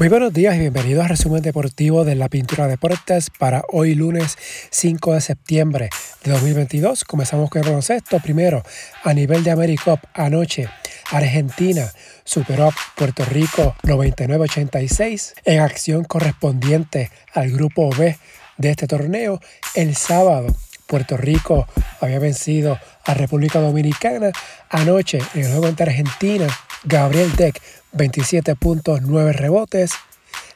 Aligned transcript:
Muy 0.00 0.08
buenos 0.08 0.32
días 0.32 0.56
y 0.56 0.60
bienvenidos 0.60 1.02
al 1.02 1.10
resumen 1.10 1.42
deportivo 1.42 2.06
de 2.06 2.14
la 2.14 2.30
Pintura 2.30 2.66
Deportes 2.66 3.28
para 3.38 3.64
hoy 3.68 3.94
lunes 3.94 4.38
5 4.70 5.12
de 5.12 5.20
septiembre 5.20 5.90
de 6.24 6.32
2022. 6.32 7.04
Comenzamos 7.04 7.50
con 7.50 7.60
el 7.60 7.68
baloncesto. 7.68 8.18
Primero, 8.18 8.62
a 9.04 9.12
nivel 9.12 9.44
de 9.44 9.50
AmeriCup, 9.50 10.00
anoche 10.14 10.70
Argentina 11.10 11.92
superó 12.24 12.68
a 12.68 12.74
Puerto 12.96 13.26
Rico 13.26 13.74
99-86 13.82 15.34
en 15.44 15.60
acción 15.60 16.04
correspondiente 16.04 17.10
al 17.34 17.50
grupo 17.50 17.90
B 17.90 18.16
de 18.56 18.70
este 18.70 18.86
torneo. 18.86 19.38
El 19.74 19.96
sábado, 19.96 20.46
Puerto 20.86 21.18
Rico 21.18 21.68
había 22.00 22.20
vencido 22.20 22.78
a 23.04 23.12
República 23.12 23.60
Dominicana. 23.60 24.32
Anoche, 24.70 25.18
en 25.34 25.42
el 25.42 25.50
juego 25.50 25.68
entre 25.68 25.90
Argentina, 25.90 26.46
Gabriel 26.84 27.34
Deck 27.36 27.60
27 27.92 28.56
puntos, 28.56 29.02
9 29.02 29.32
rebotes. 29.32 29.92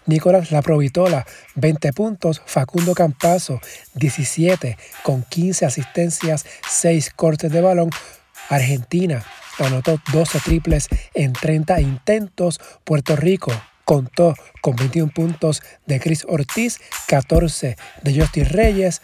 Nicolás 0.06 0.50
Laprovitola, 0.50 1.26
20 1.54 1.92
puntos. 1.92 2.42
Facundo 2.44 2.94
Campazo, 2.94 3.60
17 3.94 4.76
con 5.02 5.22
15 5.22 5.66
asistencias, 5.66 6.44
6 6.68 7.10
cortes 7.14 7.50
de 7.50 7.60
balón. 7.60 7.90
Argentina 8.48 9.24
anotó 9.58 9.98
12 10.12 10.40
triples 10.40 10.88
en 11.14 11.32
30 11.32 11.80
intentos. 11.80 12.60
Puerto 12.84 13.16
Rico 13.16 13.52
contó 13.84 14.34
con 14.60 14.76
21 14.76 15.12
puntos 15.12 15.62
de 15.86 16.00
Chris 16.00 16.24
Ortiz, 16.28 16.80
14 17.06 17.76
de 18.02 18.20
Justin 18.20 18.46
Reyes. 18.46 19.02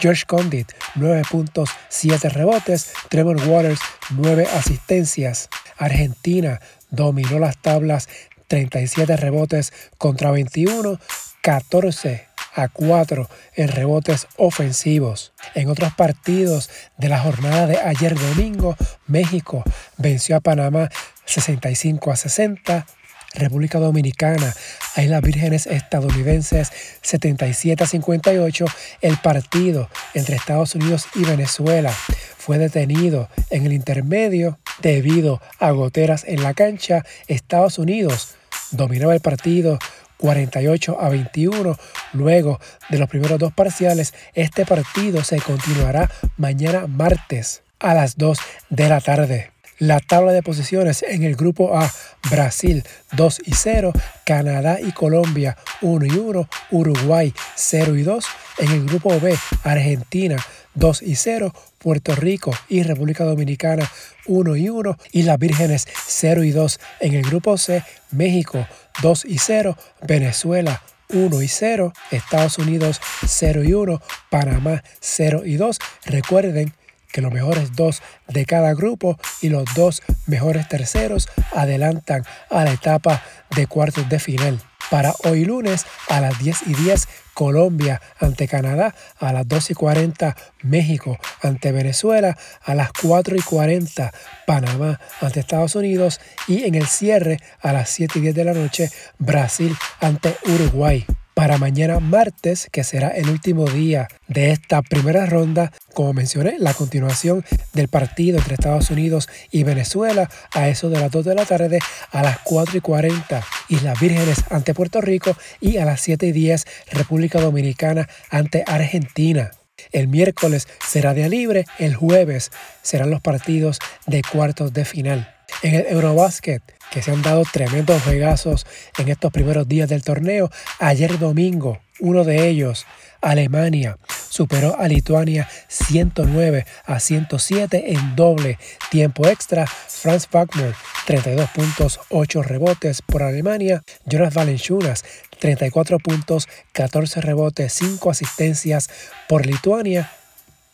George 0.00 0.24
Condit, 0.26 0.72
9 0.94 1.22
puntos, 1.30 1.70
7 1.88 2.28
rebotes. 2.30 2.92
Trevor 3.08 3.36
Waters, 3.46 3.80
9 4.10 4.46
asistencias. 4.54 5.48
Argentina 5.76 6.60
dominó 6.90 7.38
las 7.38 7.56
tablas 7.58 8.08
37 8.48 9.16
rebotes 9.16 9.72
contra 9.98 10.30
21, 10.30 10.98
14 11.42 12.26
a 12.54 12.68
4 12.68 13.28
en 13.54 13.68
rebotes 13.68 14.26
ofensivos. 14.36 15.32
En 15.54 15.68
otros 15.68 15.92
partidos 15.94 16.70
de 16.98 17.08
la 17.08 17.20
jornada 17.20 17.66
de 17.66 17.78
ayer 17.78 18.18
domingo, 18.18 18.76
México 19.06 19.62
venció 19.98 20.36
a 20.36 20.40
Panamá 20.40 20.88
65 21.26 22.10
a 22.10 22.16
60, 22.16 22.86
República 23.34 23.78
Dominicana 23.78 24.52
a 24.96 25.02
las 25.02 25.22
Vírgenes 25.22 25.66
Estadounidenses 25.66 26.72
77 27.02 27.84
a 27.84 27.86
58, 27.86 28.64
el 29.02 29.16
partido 29.18 29.88
entre 30.14 30.36
Estados 30.36 30.74
Unidos 30.74 31.06
y 31.14 31.24
Venezuela 31.24 31.92
fue 32.36 32.58
detenido 32.58 33.28
en 33.50 33.66
el 33.66 33.72
intermedio 33.72 34.58
debido 34.82 35.40
a 35.58 35.70
goteras 35.70 36.24
en 36.26 36.42
la 36.42 36.54
cancha. 36.54 37.04
Estados 37.28 37.78
Unidos 37.78 38.34
dominaba 38.72 39.14
el 39.14 39.20
partido 39.20 39.78
48 40.16 41.00
a 41.00 41.08
21. 41.08 41.76
Luego 42.12 42.60
de 42.88 42.98
los 42.98 43.08
primeros 43.08 43.38
dos 43.38 43.52
parciales, 43.52 44.14
este 44.34 44.66
partido 44.66 45.24
se 45.24 45.40
continuará 45.40 46.10
mañana 46.36 46.86
martes 46.86 47.62
a 47.78 47.94
las 47.94 48.16
2 48.16 48.38
de 48.68 48.88
la 48.88 49.00
tarde. 49.00 49.50
La 49.80 49.98
tabla 49.98 50.32
de 50.32 50.42
posiciones 50.42 51.02
en 51.02 51.22
el 51.22 51.36
grupo 51.36 51.74
A, 51.74 51.90
Brasil 52.30 52.84
2 53.12 53.40
y 53.46 53.54
0, 53.54 53.94
Canadá 54.26 54.78
y 54.78 54.92
Colombia 54.92 55.56
1 55.80 56.04
y 56.04 56.18
1, 56.18 56.48
Uruguay 56.70 57.32
0 57.54 57.96
y 57.96 58.02
2, 58.02 58.26
en 58.58 58.72
el 58.72 58.84
grupo 58.84 59.18
B, 59.18 59.34
Argentina 59.64 60.36
2 60.74 61.00
y 61.00 61.16
0, 61.16 61.54
Puerto 61.78 62.14
Rico 62.14 62.52
y 62.68 62.82
República 62.82 63.24
Dominicana 63.24 63.90
1 64.26 64.56
y 64.56 64.68
1 64.68 64.98
y 65.12 65.22
las 65.22 65.38
Vírgenes 65.38 65.88
0 66.06 66.44
y 66.44 66.50
2. 66.50 66.78
En 67.00 67.14
el 67.14 67.22
grupo 67.22 67.56
C, 67.56 67.82
México 68.10 68.66
2 69.00 69.24
y 69.24 69.38
0, 69.38 69.78
Venezuela 70.06 70.82
1 71.08 71.40
y 71.40 71.48
0, 71.48 71.94
Estados 72.10 72.58
Unidos 72.58 73.00
0 73.26 73.64
y 73.64 73.72
1, 73.72 74.02
Panamá 74.28 74.84
0 75.00 75.40
y 75.46 75.54
2. 75.54 75.78
Recuerden 76.04 76.74
que 77.12 77.20
los 77.20 77.32
mejores 77.32 77.74
dos 77.74 78.02
de 78.28 78.46
cada 78.46 78.74
grupo 78.74 79.18
y 79.40 79.48
los 79.48 79.64
dos 79.74 80.02
mejores 80.26 80.68
terceros 80.68 81.28
adelantan 81.52 82.24
a 82.50 82.64
la 82.64 82.72
etapa 82.72 83.22
de 83.54 83.66
cuartos 83.66 84.08
de 84.08 84.18
final. 84.18 84.60
Para 84.90 85.14
hoy 85.24 85.44
lunes 85.44 85.86
a 86.08 86.20
las 86.20 86.38
10 86.40 86.66
y 86.66 86.74
10 86.74 87.08
Colombia 87.32 88.02
ante 88.18 88.48
Canadá, 88.48 88.94
a 89.18 89.32
las 89.32 89.46
2 89.46 89.70
y 89.70 89.74
40 89.74 90.36
México 90.62 91.18
ante 91.42 91.70
Venezuela, 91.70 92.36
a 92.62 92.74
las 92.74 92.90
4 92.92 93.36
y 93.36 93.40
40 93.40 94.12
Panamá 94.46 95.00
ante 95.20 95.40
Estados 95.40 95.76
Unidos 95.76 96.20
y 96.48 96.64
en 96.64 96.74
el 96.74 96.86
cierre 96.86 97.38
a 97.60 97.72
las 97.72 97.88
7 97.90 98.18
y 98.18 98.22
10 98.22 98.34
de 98.34 98.44
la 98.44 98.52
noche 98.52 98.90
Brasil 99.18 99.76
ante 100.00 100.36
Uruguay 100.44 101.06
para 101.34 101.58
mañana 101.58 102.00
martes, 102.00 102.68
que 102.70 102.84
será 102.84 103.08
el 103.08 103.28
último 103.28 103.66
día 103.66 104.08
de 104.28 104.50
esta 104.50 104.82
primera 104.82 105.26
ronda, 105.26 105.72
como 105.94 106.12
mencioné, 106.12 106.56
la 106.58 106.74
continuación 106.74 107.44
del 107.72 107.88
partido 107.88 108.38
entre 108.38 108.54
Estados 108.54 108.90
Unidos 108.90 109.28
y 109.50 109.64
Venezuela 109.64 110.28
a 110.52 110.68
eso 110.68 110.90
de 110.90 111.00
las 111.00 111.10
2 111.10 111.24
de 111.24 111.34
la 111.34 111.46
tarde 111.46 111.78
a 112.10 112.22
las 112.22 112.38
4 112.40 112.78
y 112.78 112.80
40 112.80 113.44
Islas 113.68 114.00
Vírgenes 114.00 114.44
ante 114.50 114.74
Puerto 114.74 115.00
Rico 115.00 115.36
y 115.60 115.78
a 115.78 115.84
las 115.84 116.00
7 116.00 116.26
y 116.26 116.32
10 116.32 116.64
República 116.92 117.40
Dominicana 117.40 118.08
ante 118.30 118.64
Argentina. 118.66 119.50
El 119.92 120.08
miércoles 120.08 120.68
será 120.86 121.14
día 121.14 121.28
libre, 121.28 121.64
el 121.78 121.94
jueves 121.94 122.50
serán 122.82 123.10
los 123.10 123.20
partidos 123.20 123.78
de 124.06 124.22
cuartos 124.22 124.72
de 124.72 124.84
final. 124.84 125.39
En 125.62 125.74
el 125.74 125.86
Eurobasket, 125.88 126.62
que 126.90 127.02
se 127.02 127.10
han 127.10 127.20
dado 127.22 127.42
tremendos 127.50 128.02
juegazos 128.02 128.66
en 128.98 129.08
estos 129.08 129.30
primeros 129.30 129.68
días 129.68 129.88
del 129.90 130.02
torneo, 130.02 130.50
ayer 130.78 131.18
domingo, 131.18 131.80
uno 132.00 132.24
de 132.24 132.48
ellos, 132.48 132.86
Alemania, 133.20 133.98
superó 134.30 134.80
a 134.80 134.88
Lituania 134.88 135.48
109 135.68 136.64
a 136.86 136.98
107 136.98 137.92
en 137.92 138.16
doble 138.16 138.58
tiempo 138.90 139.26
extra. 139.28 139.66
Franz 139.66 140.26
Wagner, 140.32 140.74
32 141.04 141.50
puntos, 141.50 142.00
8 142.08 142.42
rebotes 142.42 143.02
por 143.02 143.22
Alemania. 143.22 143.82
Jonas 144.06 144.32
Valenciunas, 144.32 145.04
34 145.40 145.98
puntos, 145.98 146.48
14 146.72 147.20
rebotes, 147.20 147.74
5 147.74 148.10
asistencias 148.10 148.88
por 149.28 149.44
Lituania, 149.44 150.10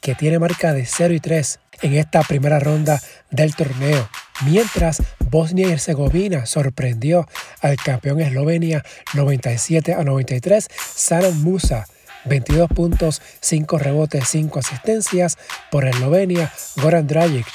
que 0.01 0.15
tiene 0.15 0.39
marca 0.39 0.73
de 0.73 0.87
0 0.87 1.15
y 1.15 1.19
3 1.19 1.59
en 1.83 1.95
esta 1.95 2.23
primera 2.23 2.61
ronda 2.61 3.01
del 3.31 3.57
torneo. 3.57 4.09
Mientras 4.45 5.03
Bosnia 5.31 5.69
y 5.69 5.73
Herzegovina 5.73 6.47
sorprendió 6.47 7.27
al 7.61 7.77
campeón 7.77 8.21
Eslovenia 8.21 8.85
97 9.15 9.95
a 9.95 10.05
93, 10.05 10.69
Saran 10.95 11.43
Musa 11.43 11.87
22 12.27 12.69
puntos, 12.69 13.23
5 13.41 13.79
rebotes, 13.79 14.29
5 14.29 14.59
asistencias 14.59 15.39
por 15.71 15.87
Eslovenia, 15.87 16.53
Goran 16.77 17.07
Dragic 17.07 17.47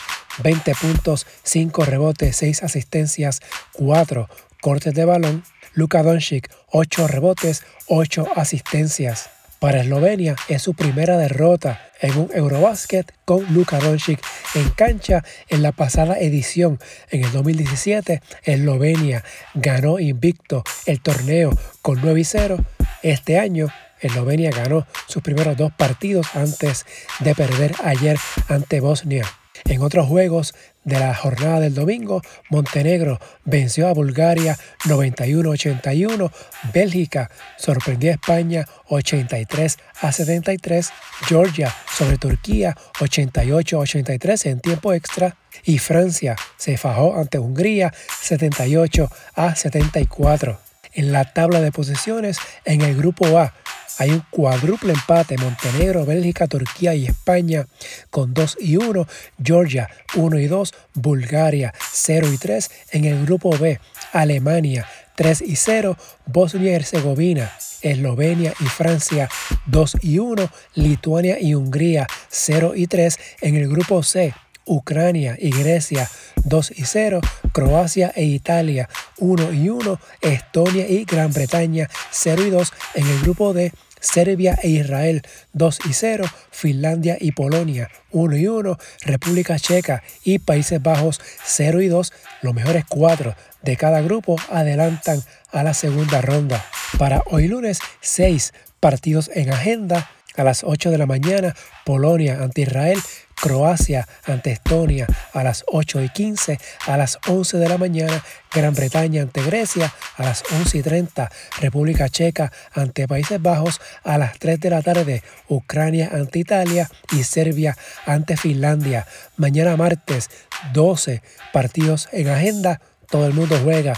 20 0.41 0.75
puntos, 0.75 1.27
5 1.43 1.85
rebotes, 1.85 2.35
6 2.37 2.63
asistencias, 2.63 3.41
4 3.73 4.29
cortes 4.61 4.93
de 4.93 5.05
balón, 5.05 5.43
Luka 5.73 6.03
Doncic 6.03 6.49
8 6.67 7.07
rebotes, 7.07 7.63
8 7.87 8.27
asistencias. 8.35 9.29
Para 9.61 9.81
Eslovenia 9.81 10.35
es 10.47 10.63
su 10.63 10.73
primera 10.73 11.19
derrota 11.19 11.79
en 12.01 12.17
un 12.17 12.31
Eurobasket 12.33 13.13
con 13.25 13.53
Luka 13.53 13.77
Doncic 13.77 14.19
en 14.55 14.67
cancha 14.71 15.23
en 15.49 15.61
la 15.61 15.71
pasada 15.71 16.17
edición. 16.17 16.79
En 17.11 17.23
el 17.23 17.31
2017, 17.31 18.23
Eslovenia 18.41 19.23
ganó 19.53 19.99
invicto 19.99 20.63
el 20.87 20.99
torneo 20.99 21.51
con 21.83 21.99
9 22.01 22.21
y 22.21 22.23
0. 22.23 22.57
Este 23.03 23.37
año, 23.37 23.67
Eslovenia 23.99 24.49
ganó 24.49 24.87
sus 25.05 25.21
primeros 25.21 25.55
dos 25.57 25.71
partidos 25.71 26.35
antes 26.35 26.87
de 27.19 27.35
perder 27.35 27.75
ayer 27.83 28.17
ante 28.47 28.79
Bosnia. 28.79 29.27
En 29.65 29.81
otros 29.81 30.07
juegos 30.07 30.53
de 30.83 30.99
la 30.99 31.13
jornada 31.13 31.59
del 31.59 31.75
domingo, 31.75 32.21
Montenegro 32.49 33.19
venció 33.45 33.87
a 33.87 33.93
Bulgaria 33.93 34.57
91-81, 34.85 36.31
Bélgica 36.73 37.29
sorprendió 37.57 38.11
a 38.11 38.15
España 38.15 38.65
83 38.87 39.77
a 40.01 40.11
73, 40.11 40.89
Georgia 41.27 41.75
sobre 41.91 42.17
Turquía 42.17 42.75
88-83 42.99 44.45
en 44.47 44.59
tiempo 44.59 44.93
extra 44.93 45.37
y 45.63 45.77
Francia 45.77 46.35
se 46.57 46.77
fajó 46.77 47.15
ante 47.15 47.39
Hungría 47.39 47.93
78 48.21 49.09
a 49.35 49.55
74. 49.55 50.59
En 50.93 51.13
la 51.13 51.31
tabla 51.31 51.61
de 51.61 51.71
posiciones, 51.71 52.37
en 52.65 52.81
el 52.81 52.97
grupo 52.97 53.37
A, 53.37 53.53
hay 53.97 54.11
un 54.11 54.23
cuádruple 54.29 54.93
empate, 54.93 55.37
Montenegro, 55.37 56.05
Bélgica, 56.05 56.47
Turquía 56.47 56.95
y 56.95 57.05
España 57.05 57.67
con 58.09 58.33
2 58.33 58.57
y 58.59 58.77
1, 58.77 59.07
Georgia 59.43 59.89
1 60.15 60.39
y 60.39 60.47
2, 60.47 60.73
Bulgaria 60.95 61.73
0 61.91 62.27
y 62.33 62.37
3, 62.37 62.71
en 62.91 63.05
el 63.05 63.25
grupo 63.25 63.51
B, 63.57 63.79
Alemania 64.11 64.87
3 65.15 65.41
y 65.41 65.55
0, 65.55 65.97
Bosnia 66.25 66.71
y 66.71 66.75
Herzegovina, 66.75 67.51
Eslovenia 67.81 68.53
y 68.59 68.65
Francia 68.65 69.29
2 69.67 69.97
y 70.01 70.19
1, 70.19 70.49
Lituania 70.75 71.39
y 71.39 71.53
Hungría 71.53 72.07
0 72.29 72.73
y 72.75 72.87
3, 72.87 73.19
en 73.41 73.55
el 73.55 73.67
grupo 73.67 74.03
C, 74.03 74.33
Ucrania 74.65 75.35
y 75.39 75.51
Grecia 75.51 76.09
2 76.43 76.71
y 76.77 76.85
0, 76.85 77.21
Croacia 77.51 78.11
e 78.15 78.23
Italia 78.23 78.89
1 79.17 79.53
y 79.53 79.69
1, 79.69 79.99
Estonia 80.21 80.87
y 80.87 81.05
Gran 81.05 81.33
Bretaña 81.33 81.89
0 82.11 82.43
y 82.45 82.49
2 82.49 82.73
en 82.95 83.07
el 83.07 83.21
grupo 83.21 83.53
D. 83.53 83.71
Serbia 84.01 84.57
e 84.63 84.69
Israel 84.69 85.21
2 85.53 85.79
y 85.87 85.93
0, 85.93 86.25
Finlandia 86.49 87.17
y 87.21 87.33
Polonia 87.33 87.89
1 88.09 88.35
y 88.35 88.47
1, 88.47 88.77
República 89.05 89.59
Checa 89.59 90.01
y 90.23 90.39
Países 90.39 90.81
Bajos 90.81 91.21
0 91.45 91.81
y 91.81 91.87
2, 91.87 92.11
los 92.41 92.53
mejores 92.55 92.83
cuatro 92.89 93.35
de 93.61 93.77
cada 93.77 94.01
grupo 94.01 94.37
adelantan 94.49 95.23
a 95.51 95.63
la 95.63 95.75
segunda 95.75 96.21
ronda. 96.21 96.65
Para 96.97 97.21
hoy 97.27 97.47
lunes, 97.47 97.79
6 98.01 98.53
partidos 98.79 99.29
en 99.33 99.53
agenda. 99.53 100.09
A 100.37 100.45
las 100.45 100.63
8 100.63 100.91
de 100.91 100.97
la 100.97 101.05
mañana, 101.05 101.55
Polonia 101.85 102.41
ante 102.41 102.61
Israel, 102.61 102.97
Croacia 103.41 104.07
ante 104.25 104.51
Estonia 104.51 105.07
a 105.33 105.43
las 105.43 105.65
8 105.67 106.03
y 106.03 106.09
15, 106.09 106.59
a 106.85 106.95
las 106.95 107.17
11 107.27 107.57
de 107.57 107.67
la 107.67 107.79
mañana 107.79 108.23
Gran 108.53 108.75
Bretaña 108.75 109.23
ante 109.23 109.41
Grecia, 109.41 109.91
a 110.17 110.23
las 110.23 110.43
11 110.51 110.77
y 110.77 110.81
30 110.83 111.31
República 111.59 112.07
Checa 112.07 112.51
ante 112.71 113.07
Países 113.07 113.41
Bajos, 113.41 113.81
a 114.03 114.19
las 114.19 114.37
3 114.37 114.59
de 114.59 114.69
la 114.69 114.81
tarde 114.83 115.23
Ucrania 115.49 116.11
ante 116.13 116.37
Italia 116.37 116.89
y 117.11 117.23
Serbia 117.23 117.75
ante 118.05 118.37
Finlandia. 118.37 119.07
Mañana 119.37 119.75
martes 119.75 120.29
12 120.73 121.23
partidos 121.51 122.09
en 122.11 122.29
agenda, 122.29 122.79
todo 123.09 123.25
el 123.25 123.33
mundo 123.33 123.59
juega. 123.63 123.93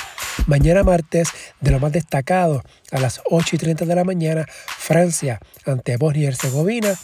Mañana 0.48 0.84
martes, 0.84 1.30
de 1.60 1.72
lo 1.72 1.80
más 1.80 1.92
destacado, 1.92 2.64
a 2.92 3.00
las 3.00 3.22
8 3.26 3.58
y 3.58 3.60
30 3.60 3.86
de 3.86 3.96
la 3.96 4.04
mañana, 4.06 4.46
Francia 4.48 5.40
ante 5.66 5.98
Bosnia 5.98 6.24
y 6.24 6.28
Herzegovina, 6.28 6.98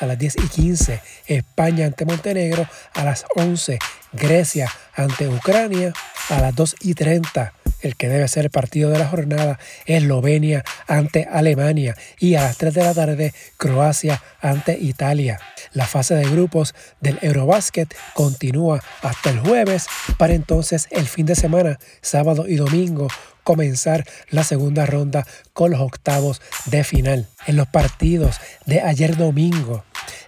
a 0.00 0.06
las 0.06 0.18
10 0.18 0.36
y 0.36 0.48
15, 0.48 1.00
España 1.26 1.86
ante 1.86 2.04
Montenegro, 2.04 2.66
a 2.94 3.04
las 3.04 3.24
11, 3.36 3.78
Grecia 4.12 4.70
ante 4.94 5.28
Ucrania, 5.28 5.92
a 6.30 6.40
las 6.40 6.54
2 6.54 6.76
y 6.80 6.94
30, 6.94 7.52
el 7.82 7.96
que 7.96 8.08
debe 8.08 8.28
ser 8.28 8.46
el 8.46 8.50
partido 8.50 8.90
de 8.90 8.98
la 8.98 9.08
jornada, 9.08 9.58
Eslovenia 9.86 10.64
ante 10.86 11.26
Alemania. 11.30 11.96
Y 12.18 12.34
a 12.34 12.42
las 12.42 12.56
3 12.56 12.74
de 12.74 12.82
la 12.82 12.94
tarde, 12.94 13.34
Croacia 13.56 14.22
ante 14.40 14.78
Italia. 14.78 15.40
La 15.72 15.86
fase 15.86 16.14
de 16.14 16.28
grupos 16.28 16.74
del 17.00 17.18
Eurobasket 17.22 17.94
continúa 18.14 18.82
hasta 19.02 19.30
el 19.30 19.40
jueves. 19.40 19.86
Para 20.18 20.34
entonces 20.34 20.88
el 20.90 21.06
fin 21.06 21.26
de 21.26 21.34
semana, 21.34 21.78
sábado 22.02 22.46
y 22.48 22.56
domingo, 22.56 23.08
comenzar 23.50 24.06
la 24.28 24.44
segunda 24.44 24.86
ronda 24.86 25.26
con 25.52 25.72
los 25.72 25.80
octavos 25.80 26.40
de 26.66 26.84
final. 26.84 27.26
En 27.48 27.56
los 27.56 27.66
partidos 27.66 28.36
de 28.64 28.80
ayer 28.80 29.16
domingo, 29.16 29.82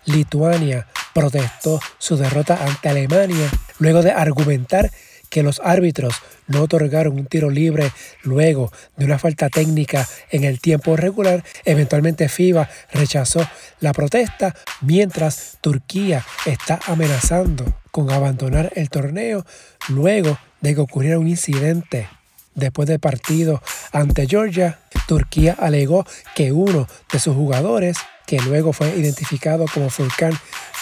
Lituania 0.07 0.89
protestó 1.15 1.79
su 1.99 2.17
derrota 2.17 2.59
ante 2.67 2.89
Alemania 2.89 3.49
luego 3.79 4.03
de 4.03 4.11
argumentar 4.11 4.91
que 5.31 5.45
los 5.45 5.61
árbitros 5.63 6.17
no 6.49 6.63
otorgaron 6.63 7.17
un 7.17 7.27
tiro 7.27 7.49
libre 7.49 7.93
luego 8.25 8.73
de 8.97 9.05
una 9.05 9.21
falta 9.21 9.49
técnica 9.51 10.09
en 10.33 10.43
el 10.43 10.59
tiempo 10.61 10.97
regular. 10.97 11.45
Eventualmente 11.65 12.29
FIBA 12.29 12.69
rechazó 12.93 13.49
la 13.79 13.93
protesta 13.93 14.53
mientras 14.81 15.59
Turquía 15.61 16.27
está 16.45 16.81
amenazando 16.89 17.73
con 17.93 18.11
abandonar 18.11 18.73
el 18.75 18.91
torneo 18.91 19.47
luego 19.89 20.37
de 20.61 20.75
que 20.75 20.81
ocurriera 20.81 21.21
un 21.21 21.29
incidente. 21.29 22.09
Después 22.55 22.89
del 22.89 23.01
partido 23.01 23.63
ante 23.93 24.27
Georgia, 24.27 24.79
Turquía 25.07 25.57
alegó 25.59 26.07
que 26.35 26.53
uno 26.53 26.87
de 27.13 27.19
sus 27.19 27.35
jugadores 27.35 27.99
que 28.27 28.39
luego 28.41 28.73
fue 28.73 28.97
identificado 28.97 29.67
como 29.73 29.91
Furkan 29.91 30.33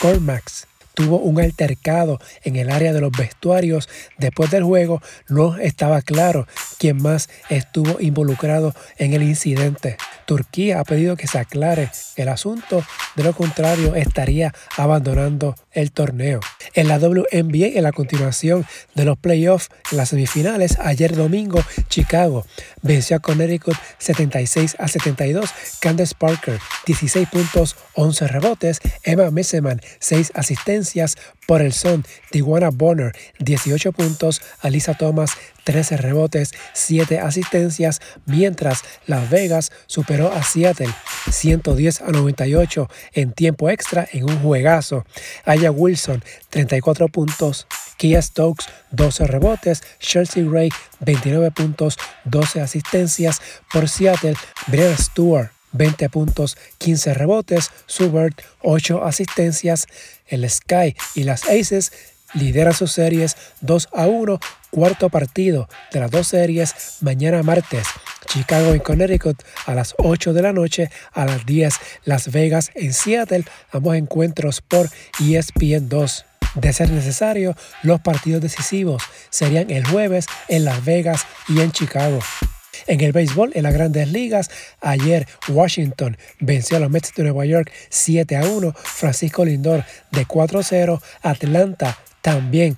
Korkmaz, 0.00 0.66
tuvo 0.94 1.18
un 1.18 1.40
altercado 1.40 2.20
en 2.42 2.56
el 2.56 2.70
área 2.70 2.92
de 2.92 3.00
los 3.00 3.12
vestuarios. 3.12 3.88
Después 4.18 4.50
del 4.50 4.64
juego 4.64 5.00
no 5.28 5.56
estaba 5.56 6.02
claro 6.02 6.46
quién 6.78 7.00
más 7.02 7.28
estuvo 7.48 8.00
involucrado 8.00 8.74
en 8.98 9.14
el 9.14 9.22
incidente. 9.22 9.96
Turquía 10.30 10.78
ha 10.78 10.84
pedido 10.84 11.16
que 11.16 11.26
se 11.26 11.40
aclare 11.40 11.90
el 12.14 12.28
asunto, 12.28 12.84
de 13.16 13.24
lo 13.24 13.32
contrario 13.32 13.96
estaría 13.96 14.54
abandonando 14.76 15.56
el 15.72 15.90
torneo. 15.90 16.38
En 16.74 16.86
la 16.86 17.00
WNBA, 17.00 17.76
en 17.76 17.82
la 17.82 17.90
continuación 17.90 18.64
de 18.94 19.04
los 19.04 19.18
playoffs 19.18 19.70
en 19.90 19.96
las 19.96 20.10
semifinales, 20.10 20.78
ayer 20.78 21.16
domingo, 21.16 21.60
Chicago 21.88 22.46
venció 22.80 23.16
a 23.16 23.18
Connecticut 23.18 23.74
76 23.98 24.76
a 24.78 24.86
72. 24.86 25.50
Candace 25.80 26.14
Parker, 26.16 26.60
16 26.86 27.28
puntos, 27.28 27.74
11 27.94 28.28
rebotes. 28.28 28.78
Emma 29.02 29.32
Messeman, 29.32 29.80
6 29.98 30.30
asistencias 30.36 31.16
por 31.48 31.60
el 31.60 31.72
son. 31.72 32.04
Tijuana 32.30 32.70
Bonner, 32.70 33.16
18 33.40 33.90
puntos. 33.90 34.42
Alisa 34.60 34.94
Thomas, 34.94 35.32
13 35.64 35.96
rebotes, 35.96 36.52
7 36.72 37.18
asistencias, 37.18 38.00
mientras 38.26 38.82
Las 39.06 39.28
Vegas 39.30 39.72
superó 39.86 40.19
a 40.28 40.42
Seattle 40.42 40.92
110 41.30 42.02
a 42.02 42.10
98 42.10 42.88
en 43.12 43.32
tiempo 43.32 43.70
extra 43.70 44.06
en 44.12 44.24
un 44.24 44.38
juegazo. 44.40 45.04
Aya 45.44 45.70
Wilson, 45.70 46.22
34 46.50 47.08
puntos. 47.08 47.66
Kia 47.96 48.22
Stokes, 48.22 48.66
12 48.92 49.26
rebotes. 49.26 49.82
Chelsea 49.98 50.44
Gray, 50.44 50.70
29 51.00 51.50
puntos, 51.50 51.98
12 52.24 52.60
asistencias. 52.60 53.40
Por 53.72 53.88
Seattle, 53.88 54.34
Brian 54.66 54.96
Stewart, 54.96 55.50
20 55.72 56.08
puntos, 56.08 56.56
15 56.78 57.14
rebotes. 57.14 57.70
Subert, 57.86 58.40
8 58.62 59.04
asistencias. 59.04 59.86
El 60.26 60.48
Sky 60.48 60.96
y 61.14 61.24
las 61.24 61.44
Aces 61.44 61.92
lideran 62.34 62.74
sus 62.74 62.92
series 62.92 63.36
2 63.60 63.88
a 63.92 64.06
1, 64.06 64.38
cuarto 64.70 65.08
partido 65.08 65.68
de 65.92 66.00
las 66.00 66.10
dos 66.10 66.28
series 66.28 66.74
mañana 67.00 67.42
martes. 67.42 67.86
Chicago 68.30 68.72
en 68.72 68.78
Connecticut 68.78 69.42
a 69.66 69.74
las 69.74 69.94
8 69.98 70.32
de 70.32 70.42
la 70.42 70.52
noche, 70.52 70.88
a 71.12 71.24
las 71.24 71.44
10 71.46 71.74
Las 72.04 72.30
Vegas 72.30 72.70
en 72.76 72.92
Seattle, 72.92 73.44
ambos 73.72 73.96
encuentros 73.96 74.60
por 74.60 74.88
ESPN 75.20 75.88
2. 75.88 76.24
De 76.54 76.72
ser 76.72 76.90
necesario, 76.90 77.56
los 77.82 78.00
partidos 78.00 78.40
decisivos 78.40 79.02
serían 79.30 79.70
el 79.70 79.84
jueves 79.84 80.26
en 80.46 80.64
Las 80.64 80.84
Vegas 80.84 81.26
y 81.48 81.60
en 81.60 81.72
Chicago. 81.72 82.20
En 82.86 83.00
el 83.00 83.10
béisbol, 83.10 83.50
en 83.54 83.64
las 83.64 83.74
grandes 83.74 84.08
ligas, 84.12 84.48
ayer 84.80 85.26
Washington 85.48 86.16
venció 86.38 86.76
a 86.76 86.80
los 86.80 86.90
Mets 86.90 87.12
de 87.14 87.24
Nueva 87.24 87.44
York 87.46 87.72
7 87.88 88.36
a 88.36 88.44
1, 88.44 88.72
Francisco 88.76 89.44
Lindor 89.44 89.84
de 90.12 90.24
4 90.24 90.60
a 90.60 90.62
0, 90.62 91.02
Atlanta 91.22 91.98
también 92.22 92.76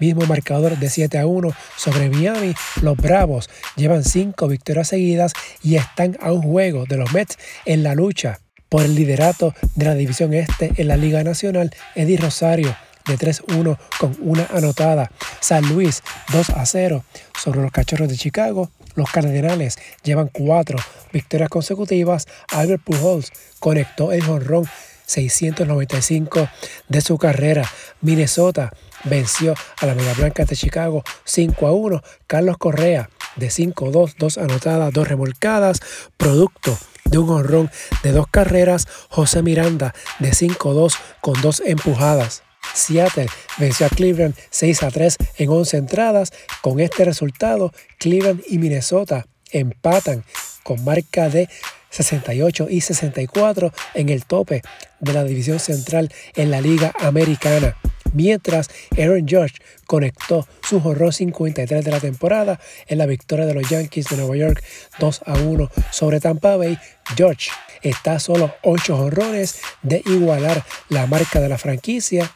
mismo 0.00 0.26
marcador 0.26 0.78
de 0.78 0.88
7 0.88 1.18
a 1.18 1.26
1 1.26 1.52
sobre 1.76 2.10
Miami. 2.10 2.54
Los 2.82 2.96
Bravos 2.96 3.50
llevan 3.76 4.04
5 4.04 4.48
victorias 4.48 4.88
seguidas 4.88 5.32
y 5.62 5.76
están 5.76 6.16
a 6.20 6.32
un 6.32 6.42
juego 6.42 6.84
de 6.86 6.96
los 6.96 7.12
Mets 7.12 7.38
en 7.64 7.82
la 7.82 7.94
lucha 7.94 8.40
por 8.68 8.82
el 8.82 8.94
liderato 8.94 9.54
de 9.74 9.84
la 9.84 9.94
división 9.94 10.34
este 10.34 10.72
en 10.76 10.88
la 10.88 10.96
Liga 10.96 11.22
Nacional. 11.22 11.74
Eddie 11.94 12.18
Rosario 12.18 12.76
de 13.06 13.18
3-1 13.18 13.78
con 14.00 14.16
una 14.20 14.46
anotada. 14.46 15.10
San 15.40 15.68
Luis 15.68 16.02
2 16.32 16.50
a 16.50 16.66
0 16.66 17.04
sobre 17.38 17.60
los 17.60 17.70
Cachorros 17.70 18.08
de 18.08 18.16
Chicago. 18.16 18.70
Los 18.94 19.10
Cardenales 19.10 19.78
llevan 20.02 20.28
4 20.28 20.78
victorias 21.12 21.50
consecutivas. 21.50 22.26
Albert 22.52 22.82
Pujols 22.82 23.32
conectó 23.60 24.12
el 24.12 24.22
jonrón 24.22 24.66
695 25.06 26.48
de 26.88 27.00
su 27.00 27.18
carrera. 27.18 27.70
Minnesota 28.00 28.72
venció 29.04 29.54
a 29.80 29.86
la 29.86 29.94
Media 29.94 30.14
Blanca 30.14 30.44
de 30.44 30.56
Chicago 30.56 31.02
5 31.24 31.66
a 31.66 31.72
1. 31.72 32.02
Carlos 32.26 32.58
Correa 32.58 33.10
de 33.36 33.48
5-2, 33.48 34.14
2 34.18 34.38
anotadas, 34.38 34.92
2 34.92 35.08
remolcadas, 35.08 35.80
producto 36.16 36.76
de 37.04 37.18
un 37.18 37.30
honrón 37.30 37.70
de 38.02 38.12
dos 38.12 38.26
carreras. 38.28 38.86
José 39.08 39.42
Miranda 39.42 39.94
de 40.18 40.30
5-2 40.30 40.94
con 41.20 41.40
dos 41.40 41.62
empujadas. 41.64 42.42
Seattle 42.72 43.28
venció 43.58 43.86
a 43.86 43.90
Cleveland 43.90 44.34
6 44.50 44.82
a 44.82 44.90
3 44.90 45.16
en 45.38 45.50
11 45.50 45.76
entradas. 45.76 46.32
Con 46.62 46.80
este 46.80 47.04
resultado, 47.04 47.72
Cleveland 47.98 48.42
y 48.48 48.58
Minnesota 48.58 49.26
empatan 49.50 50.24
con 50.62 50.82
marca 50.82 51.28
de 51.28 51.48
68 51.94 52.66
y 52.70 52.80
64 52.80 53.72
en 53.94 54.08
el 54.08 54.24
tope 54.24 54.62
de 55.00 55.12
la 55.12 55.24
división 55.24 55.60
central 55.60 56.12
en 56.34 56.50
la 56.50 56.60
Liga 56.60 56.92
Americana. 56.98 57.76
Mientras 58.12 58.70
Aaron 58.96 59.26
George 59.26 59.56
conectó 59.86 60.46
su 60.62 60.76
horror 60.76 61.12
53 61.12 61.84
de 61.84 61.90
la 61.90 62.00
temporada 62.00 62.60
en 62.86 62.98
la 62.98 63.06
victoria 63.06 63.46
de 63.46 63.54
los 63.54 63.68
Yankees 63.68 64.06
de 64.08 64.16
Nueva 64.16 64.36
York 64.36 64.62
2 64.98 65.22
a 65.26 65.34
1 65.34 65.70
sobre 65.90 66.20
Tampa 66.20 66.56
Bay, 66.56 66.78
George 67.16 67.50
está 67.82 68.14
a 68.14 68.20
solo 68.20 68.54
8 68.62 68.96
horrores 68.96 69.60
de 69.82 70.02
igualar 70.06 70.64
la 70.88 71.06
marca 71.06 71.40
de 71.40 71.48
la 71.48 71.58
franquicia 71.58 72.30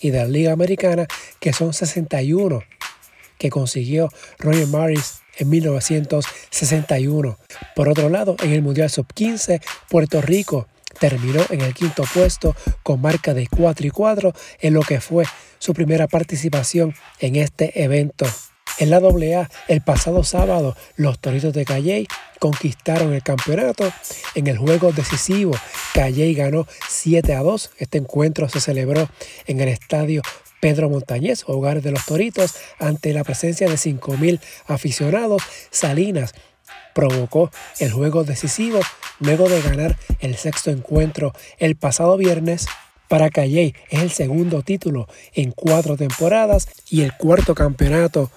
y 0.00 0.10
de 0.10 0.18
la 0.18 0.26
Liga 0.26 0.52
Americana, 0.52 1.06
que 1.40 1.52
son 1.52 1.72
61 1.72 2.62
que 3.42 3.50
consiguió 3.50 4.08
Roger 4.38 4.68
Maris 4.68 5.14
en 5.36 5.50
1961. 5.50 7.36
Por 7.74 7.88
otro 7.88 8.08
lado, 8.08 8.36
en 8.40 8.52
el 8.52 8.62
Mundial 8.62 8.88
Sub-15, 8.88 9.60
Puerto 9.88 10.22
Rico 10.22 10.68
terminó 11.00 11.40
en 11.50 11.62
el 11.62 11.74
quinto 11.74 12.04
puesto 12.14 12.54
con 12.84 13.00
marca 13.00 13.34
de 13.34 13.48
4 13.48 13.84
y 13.84 13.90
4 13.90 14.32
en 14.60 14.74
lo 14.74 14.82
que 14.82 15.00
fue 15.00 15.24
su 15.58 15.74
primera 15.74 16.06
participación 16.06 16.94
en 17.18 17.34
este 17.34 17.82
evento. 17.82 18.26
En 18.78 18.90
la 18.90 18.98
AA, 18.98 19.50
el 19.66 19.80
pasado 19.80 20.22
sábado, 20.22 20.76
los 20.94 21.18
Toritos 21.18 21.52
de 21.52 21.64
Calley 21.64 22.06
conquistaron 22.38 23.12
el 23.12 23.24
campeonato 23.24 23.92
en 24.36 24.46
el 24.46 24.56
juego 24.56 24.92
decisivo. 24.92 25.52
Calley 25.94 26.32
ganó 26.34 26.68
7 26.88 27.34
a 27.34 27.40
2. 27.40 27.70
Este 27.78 27.98
encuentro 27.98 28.48
se 28.48 28.60
celebró 28.60 29.08
en 29.48 29.60
el 29.60 29.68
estadio 29.68 30.22
Pedro 30.62 30.88
Montañez, 30.88 31.42
hogar 31.48 31.82
de 31.82 31.90
los 31.90 32.06
Toritos, 32.06 32.54
ante 32.78 33.12
la 33.12 33.24
presencia 33.24 33.68
de 33.68 33.74
5.000 33.74 34.38
aficionados. 34.68 35.42
Salinas 35.72 36.34
provocó 36.94 37.50
el 37.80 37.90
juego 37.90 38.22
decisivo 38.22 38.78
luego 39.18 39.48
de 39.48 39.60
ganar 39.60 39.98
el 40.20 40.36
sexto 40.36 40.70
encuentro 40.70 41.32
el 41.58 41.74
pasado 41.74 42.16
viernes. 42.16 42.68
Para 43.08 43.28
Calley 43.28 43.74
es 43.90 44.02
el 44.02 44.12
segundo 44.12 44.62
título 44.62 45.08
en 45.34 45.50
cuatro 45.50 45.96
temporadas 45.96 46.68
y 46.88 47.02
el 47.02 47.12
cuarto 47.16 47.56
campeonato 47.56 48.30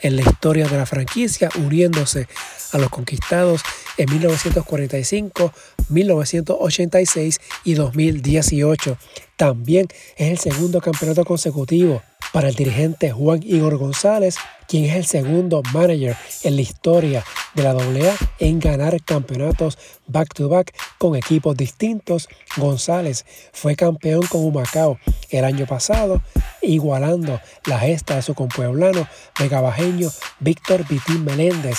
en 0.00 0.14
la 0.14 0.22
historia 0.22 0.68
de 0.68 0.76
la 0.76 0.86
franquicia, 0.86 1.48
uniéndose 1.58 2.28
a 2.70 2.78
los 2.78 2.88
conquistados 2.90 3.62
en 3.96 4.10
1945, 4.10 5.52
1986 5.88 7.40
y 7.64 7.74
2018. 7.74 8.96
También 9.36 9.88
es 10.16 10.30
el 10.30 10.38
segundo 10.38 10.80
campeonato 10.80 11.24
consecutivo 11.24 12.02
para 12.32 12.48
el 12.48 12.54
dirigente 12.54 13.12
Juan 13.12 13.42
Igor 13.44 13.76
González, 13.76 14.36
quien 14.66 14.84
es 14.84 14.96
el 14.96 15.06
segundo 15.06 15.62
manager 15.72 16.16
en 16.42 16.56
la 16.56 16.62
historia 16.62 17.24
de 17.54 17.62
la 17.62 17.70
AA 17.70 18.16
en 18.40 18.58
ganar 18.58 19.00
campeonatos 19.04 19.78
back-to-back 20.06 20.74
con 20.98 21.14
equipos 21.14 21.56
distintos. 21.56 22.28
González 22.56 23.24
fue 23.52 23.76
campeón 23.76 24.26
con 24.26 24.44
Humacao 24.44 24.98
el 25.30 25.44
año 25.44 25.66
pasado, 25.66 26.22
igualando 26.62 27.40
la 27.66 27.78
gesta 27.78 28.16
de 28.16 28.22
su 28.22 28.34
compueblano 28.34 29.06
megabajeño 29.38 30.10
Víctor 30.40 30.86
Vitín 30.88 31.24
Meléndez, 31.24 31.78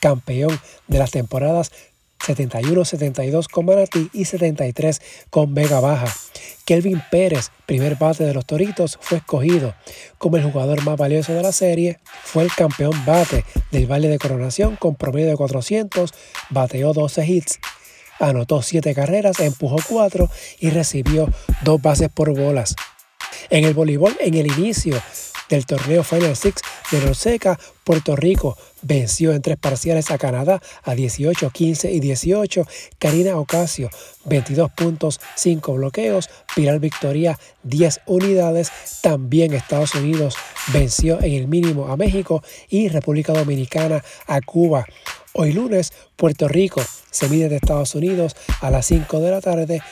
campeón 0.00 0.60
de 0.86 0.98
las 0.98 1.10
temporadas 1.10 1.70
71-72 2.26 3.48
con 3.48 3.66
Manatí 3.66 4.08
y 4.12 4.24
73 4.24 5.00
con 5.30 5.54
Vega 5.54 5.80
Baja. 5.80 6.12
Kelvin 6.64 7.02
Pérez, 7.10 7.50
primer 7.66 7.96
bate 7.96 8.24
de 8.24 8.32
los 8.32 8.46
Toritos, 8.46 8.98
fue 9.00 9.18
escogido 9.18 9.74
como 10.18 10.36
el 10.38 10.44
jugador 10.44 10.82
más 10.84 10.96
valioso 10.96 11.34
de 11.34 11.42
la 11.42 11.52
serie. 11.52 11.98
Fue 12.22 12.42
el 12.42 12.52
campeón 12.52 13.04
bate 13.04 13.44
del 13.70 13.86
Valle 13.86 14.08
de 14.08 14.18
Coronación 14.18 14.76
con 14.76 14.94
promedio 14.94 15.28
de 15.28 15.36
400, 15.36 16.12
bateó 16.50 16.92
12 16.94 17.26
hits, 17.26 17.58
anotó 18.18 18.62
7 18.62 18.94
carreras, 18.94 19.40
empujó 19.40 19.76
4 19.86 20.30
y 20.60 20.70
recibió 20.70 21.28
2 21.64 21.82
bases 21.82 22.08
por 22.08 22.34
bolas. 22.34 22.74
En 23.50 23.64
el 23.64 23.74
voleibol, 23.74 24.16
en 24.20 24.34
el 24.34 24.46
inicio 24.46 25.00
del 25.54 25.66
torneo 25.66 26.02
Final 26.02 26.36
Six 26.36 26.62
de 26.90 27.00
Norseca, 27.00 27.58
Puerto 27.84 28.16
Rico 28.16 28.56
venció 28.82 29.32
en 29.32 29.40
tres 29.40 29.56
parciales 29.56 30.10
a 30.10 30.18
Canadá 30.18 30.60
a 30.82 30.94
18, 30.94 31.50
15 31.50 31.92
y 31.92 32.00
18. 32.00 32.66
Karina 32.98 33.36
Ocasio, 33.38 33.88
22 34.24 34.72
puntos, 34.72 35.20
5 35.36 35.74
bloqueos. 35.74 36.28
Pilar 36.56 36.80
Victoria, 36.80 37.38
10 37.62 38.00
unidades. 38.06 38.72
También 39.00 39.54
Estados 39.54 39.94
Unidos 39.94 40.34
venció 40.72 41.22
en 41.22 41.32
el 41.34 41.46
mínimo 41.46 41.86
a 41.86 41.96
México 41.96 42.42
y 42.68 42.88
República 42.88 43.32
Dominicana 43.32 44.02
a 44.26 44.40
Cuba. 44.40 44.86
Hoy 45.34 45.52
lunes, 45.52 45.92
Puerto 46.16 46.48
Rico 46.48 46.80
se 47.10 47.28
mide 47.28 47.48
de 47.48 47.56
Estados 47.56 47.94
Unidos 47.94 48.36
a 48.60 48.70
las 48.70 48.86
5 48.86 49.20
de 49.20 49.30
la 49.30 49.40
tarde 49.40 49.82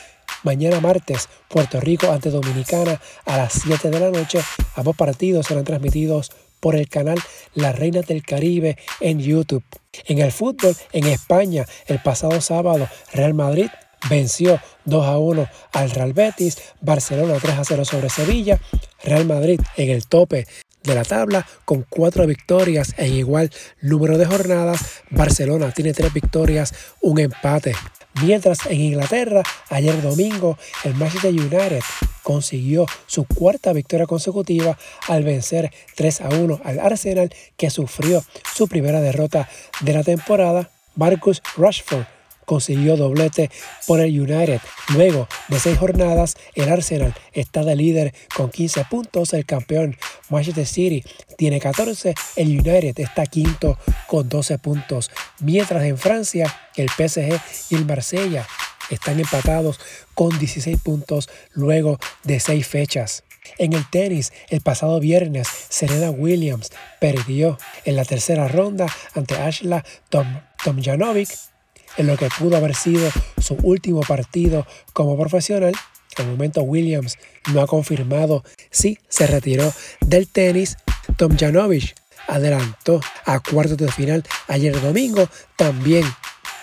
Mañana 0.42 0.80
martes, 0.80 1.28
Puerto 1.48 1.80
Rico 1.80 2.10
ante 2.10 2.30
Dominicana 2.30 3.00
a 3.24 3.36
las 3.36 3.52
7 3.52 3.90
de 3.90 4.00
la 4.00 4.10
noche. 4.10 4.40
Ambos 4.74 4.96
partidos 4.96 5.46
serán 5.46 5.64
transmitidos 5.64 6.32
por 6.60 6.76
el 6.76 6.88
canal 6.88 7.18
La 7.54 7.72
Reina 7.72 8.02
del 8.02 8.22
Caribe 8.24 8.76
en 9.00 9.20
YouTube. 9.20 9.64
En 10.06 10.18
el 10.18 10.32
fútbol, 10.32 10.76
en 10.92 11.06
España, 11.06 11.66
el 11.86 12.00
pasado 12.00 12.40
sábado, 12.40 12.88
Real 13.12 13.34
Madrid 13.34 13.68
venció 14.08 14.60
2 14.84 15.06
a 15.06 15.18
1 15.18 15.48
al 15.72 15.90
Real 15.90 16.12
Betis, 16.12 16.58
Barcelona 16.80 17.34
3 17.40 17.58
a 17.58 17.64
0 17.64 17.84
sobre 17.84 18.10
Sevilla, 18.10 18.60
Real 19.04 19.26
Madrid 19.26 19.60
en 19.76 19.90
el 19.90 20.06
tope 20.06 20.46
de 20.82 20.94
la 20.94 21.04
tabla 21.04 21.46
con 21.64 21.86
cuatro 21.88 22.26
victorias 22.26 22.94
en 22.96 23.14
igual 23.14 23.50
número 23.80 24.18
de 24.18 24.26
jornadas, 24.26 25.02
Barcelona 25.10 25.70
tiene 25.72 25.92
tres 25.92 26.12
victorias, 26.12 26.74
un 27.00 27.20
empate. 27.20 27.74
Mientras 28.20 28.66
en 28.66 28.80
Inglaterra, 28.80 29.42
ayer 29.70 30.00
domingo, 30.02 30.58
el 30.84 30.94
Manchester 30.94 31.32
United 31.32 31.80
consiguió 32.22 32.86
su 33.06 33.24
cuarta 33.24 33.72
victoria 33.72 34.06
consecutiva 34.06 34.78
al 35.08 35.24
vencer 35.24 35.72
3 35.96 36.20
a 36.20 36.28
1 36.28 36.60
al 36.62 36.78
Arsenal 36.78 37.34
que 37.56 37.70
sufrió 37.70 38.22
su 38.54 38.68
primera 38.68 39.00
derrota 39.00 39.48
de 39.80 39.92
la 39.94 40.04
temporada. 40.04 40.70
Marcus 40.94 41.42
Rashford 41.56 42.04
consiguió 42.44 42.96
doblete 42.96 43.50
por 43.86 44.00
el 44.00 44.18
United. 44.18 44.60
Luego 44.94 45.28
de 45.48 45.58
seis 45.58 45.78
jornadas, 45.78 46.36
el 46.54 46.68
Arsenal 46.68 47.14
está 47.32 47.64
de 47.64 47.76
líder 47.76 48.14
con 48.36 48.50
15 48.50 48.84
puntos. 48.90 49.32
El 49.32 49.46
campeón 49.46 49.96
Manchester 50.28 50.66
City 50.66 51.04
tiene 51.36 51.60
14. 51.60 52.14
El 52.36 52.48
United 52.48 52.98
está 52.98 53.26
quinto 53.26 53.78
con 54.06 54.28
12 54.28 54.58
puntos. 54.58 55.10
Mientras 55.40 55.84
en 55.84 55.98
Francia, 55.98 56.54
el 56.76 56.88
PSG 56.88 57.40
y 57.70 57.74
el 57.74 57.86
Marsella 57.86 58.46
están 58.90 59.20
empatados 59.20 59.80
con 60.14 60.38
16 60.38 60.78
puntos 60.82 61.28
luego 61.52 61.98
de 62.24 62.40
seis 62.40 62.66
fechas. 62.66 63.24
En 63.58 63.72
el 63.72 63.88
tenis, 63.90 64.32
el 64.50 64.60
pasado 64.60 65.00
viernes, 65.00 65.48
Serena 65.68 66.10
Williams 66.10 66.70
perdió 67.00 67.58
en 67.84 67.96
la 67.96 68.04
tercera 68.04 68.48
ronda 68.48 68.86
ante 69.14 69.34
Ashla 69.34 69.84
Tom, 70.08 70.40
Tomjanovic 70.62 71.28
en 71.96 72.06
lo 72.06 72.16
que 72.16 72.28
pudo 72.38 72.56
haber 72.56 72.74
sido 72.74 73.10
su 73.40 73.54
último 73.62 74.00
partido 74.00 74.66
como 74.92 75.16
profesional. 75.18 75.74
Al 76.16 76.26
momento 76.26 76.62
Williams 76.62 77.18
no 77.52 77.62
ha 77.62 77.66
confirmado 77.66 78.44
si 78.70 78.98
se 79.08 79.26
retiró 79.26 79.72
del 80.00 80.28
tenis. 80.28 80.76
Tom 81.16 81.36
Janovich 81.36 81.94
adelantó 82.28 83.00
a 83.24 83.40
cuartos 83.40 83.78
de 83.78 83.90
final 83.90 84.24
ayer 84.48 84.78
domingo. 84.80 85.28
También 85.56 86.04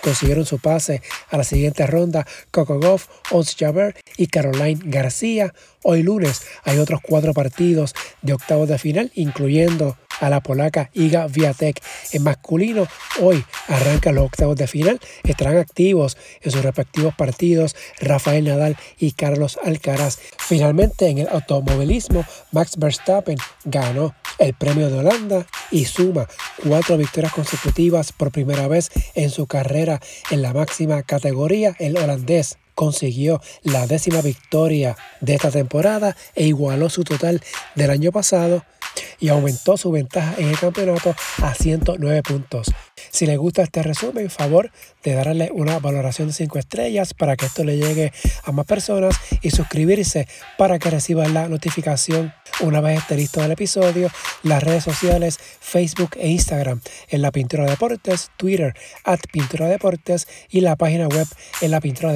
consiguieron 0.02 0.46
su 0.46 0.60
pase 0.60 1.02
a 1.30 1.38
la 1.38 1.44
siguiente 1.44 1.86
ronda 1.88 2.26
Coco 2.52 2.80
Goff, 2.80 3.08
Ons 3.32 3.56
Jabber 3.58 3.96
y 4.18 4.28
Caroline 4.28 4.80
García. 4.86 5.54
Hoy 5.84 6.04
lunes 6.04 6.44
hay 6.64 6.78
otros 6.78 7.02
cuatro 7.02 7.34
partidos 7.34 7.94
de 8.22 8.34
octavos 8.34 8.70
de 8.70 8.78
final, 8.78 9.12
incluyendo 9.16 9.98
a 10.20 10.30
la 10.30 10.42
polaca 10.42 10.90
Iga 10.94 11.28
Viatek. 11.28 11.82
En 12.12 12.24
masculino, 12.24 12.88
hoy 13.22 13.44
arrancan 13.68 14.16
los 14.16 14.26
octavos 14.26 14.56
de 14.56 14.68
final. 14.68 15.00
Estarán 15.24 15.58
activos 15.58 16.18
en 16.42 16.52
sus 16.52 16.64
respectivos 16.64 17.14
partidos 17.16 17.76
Rafael 18.00 18.46
Nadal 18.46 18.78
y 19.00 19.12
Carlos 19.12 19.60
Alcaraz. 19.64 20.20
Finalmente, 20.38 21.08
en 21.08 21.20
el 21.20 21.28
automovilismo, 21.30 22.26
Max 22.52 22.78
Verstappen 22.78 23.38
ganó 23.66 24.14
el 24.40 24.54
premio 24.54 24.90
de 24.90 25.00
Holanda 25.00 25.46
y 25.70 25.86
suma 25.86 26.28
cuatro 26.64 26.98
victorias 26.98 27.34
consecutivas 27.34 28.12
por 28.12 28.32
primera 28.32 28.68
vez 28.68 28.90
en 29.16 29.30
su 29.30 29.48
carrera 29.48 30.00
en 30.32 30.42
la 30.42 30.54
máxima 30.54 31.04
categoría. 31.04 31.76
El 31.80 31.98
holandés 31.98 32.58
consiguió 32.76 33.42
la 33.64 33.88
décima 33.88 34.22
victoria 34.22 34.96
de 35.20 35.36
esta 35.36 35.52
temporada 35.52 36.16
e 36.34 36.46
igualó 36.46 36.90
su 36.90 37.04
total 37.04 37.42
del 37.76 37.92
año 37.92 38.12
pasado 38.14 38.64
y 39.20 39.30
aumentó 39.30 39.78
su 39.78 39.92
ventaja 39.92 40.36
en 40.38 40.50
el 40.50 40.60
campeonato 40.60 41.16
a 41.42 41.54
109 41.54 42.24
puntos. 42.24 42.72
Si 43.12 43.26
les 43.26 43.38
gusta 43.38 43.64
este 43.64 43.84
resumen, 43.84 44.30
favor 44.30 44.72
de 45.04 45.14
darle 45.14 45.52
una 45.54 45.80
valoración 45.80 46.30
de 46.30 46.34
5 46.34 46.60
estrellas 46.60 47.14
para 47.14 47.36
que 47.36 47.46
esto 47.46 47.64
le 47.64 47.78
llegue 47.78 48.12
a 48.44 48.52
más 48.52 48.66
personas 48.66 49.16
y 49.42 49.52
suscribirse 49.52 50.28
para 50.58 50.80
que 50.80 50.90
reciban 50.90 51.34
la 51.34 51.48
notificación 51.48 52.34
una 52.62 52.82
vez 52.82 53.00
esté 53.00 53.16
listo 53.16 53.44
el 53.44 53.52
episodio. 53.52 54.10
Las 54.44 54.64
redes 54.64 54.84
sociales 54.84 55.40
Facebook 55.60 56.12
e 56.18 56.30
Instagram 56.30 56.82
en 57.08 57.22
la 57.22 57.32
Pintura 57.32 57.66
Deportes, 57.66 58.32
Twitter 58.38 58.74
at 59.06 59.20
Pintura 59.32 59.68
Deportes 59.68 60.28
y 60.50 60.62
la 60.62 60.76
página 60.76 61.08
web 61.08 61.28
en 61.62 61.72
la 61.72 61.80
pintura. 61.80 62.14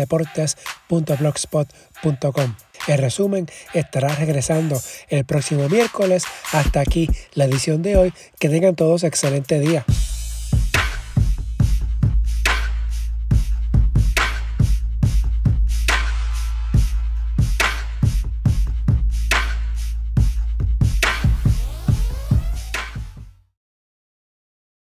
El 2.87 2.97
resumen 2.97 3.47
estará 3.73 4.09
regresando 4.15 4.81
el 5.07 5.25
próximo 5.25 5.69
miércoles. 5.69 6.25
Hasta 6.51 6.81
aquí 6.81 7.09
la 7.33 7.45
edición 7.45 7.81
de 7.81 7.95
hoy. 7.95 8.13
Que 8.39 8.49
tengan 8.49 8.75
todos 8.75 9.03
excelente 9.03 9.59
día. 9.59 9.85